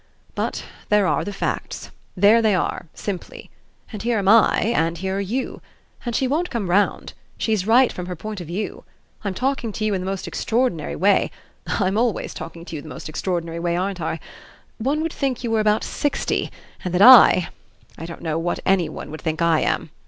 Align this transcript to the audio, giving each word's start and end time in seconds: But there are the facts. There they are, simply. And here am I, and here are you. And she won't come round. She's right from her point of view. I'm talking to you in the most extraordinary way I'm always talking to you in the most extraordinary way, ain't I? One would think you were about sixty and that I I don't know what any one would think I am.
But 0.33 0.63
there 0.89 1.05
are 1.05 1.23
the 1.23 1.31
facts. 1.31 1.91
There 2.17 2.41
they 2.41 2.55
are, 2.55 2.87
simply. 2.95 3.51
And 3.93 4.01
here 4.01 4.17
am 4.17 4.27
I, 4.27 4.73
and 4.75 4.97
here 4.97 5.17
are 5.17 5.21
you. 5.21 5.61
And 6.07 6.15
she 6.15 6.27
won't 6.27 6.49
come 6.49 6.71
round. 6.71 7.13
She's 7.37 7.67
right 7.67 7.93
from 7.93 8.07
her 8.07 8.15
point 8.15 8.41
of 8.41 8.47
view. 8.47 8.83
I'm 9.23 9.35
talking 9.35 9.71
to 9.73 9.85
you 9.85 9.93
in 9.93 10.01
the 10.01 10.07
most 10.09 10.27
extraordinary 10.27 10.95
way 10.95 11.29
I'm 11.67 11.99
always 11.99 12.33
talking 12.33 12.65
to 12.65 12.75
you 12.75 12.79
in 12.81 12.89
the 12.89 12.95
most 12.95 13.09
extraordinary 13.09 13.59
way, 13.59 13.77
ain't 13.77 14.01
I? 14.01 14.19
One 14.79 15.01
would 15.03 15.13
think 15.13 15.43
you 15.43 15.51
were 15.51 15.59
about 15.59 15.83
sixty 15.83 16.49
and 16.83 16.95
that 16.95 17.03
I 17.03 17.49
I 17.95 18.07
don't 18.07 18.21
know 18.23 18.39
what 18.39 18.59
any 18.65 18.89
one 18.89 19.11
would 19.11 19.21
think 19.21 19.39
I 19.39 19.59
am. 19.59 19.91